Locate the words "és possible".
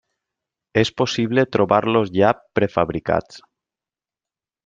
0.83-1.43